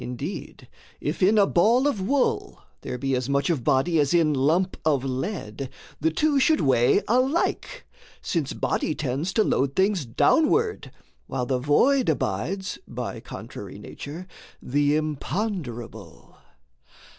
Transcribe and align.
Indeed, 0.03 0.67
if 0.99 1.21
in 1.21 1.37
a 1.37 1.45
ball 1.45 1.85
of 1.85 2.01
wool 2.01 2.63
there 2.81 2.97
be 2.97 3.15
As 3.15 3.29
much 3.29 3.51
of 3.51 3.63
body 3.63 3.99
as 3.99 4.15
in 4.15 4.33
lump 4.33 4.75
of 4.83 5.05
lead, 5.05 5.69
The 5.99 6.09
two 6.09 6.39
should 6.39 6.59
weigh 6.59 7.03
alike, 7.07 7.85
since 8.19 8.51
body 8.53 8.95
tends 8.95 9.31
To 9.33 9.43
load 9.43 9.75
things 9.75 10.03
downward, 10.07 10.89
while 11.27 11.45
the 11.45 11.59
void 11.59 12.09
abides, 12.09 12.79
By 12.87 13.19
contrary 13.19 13.77
nature, 13.77 14.25
the 14.59 14.95
imponderable. 14.95 16.35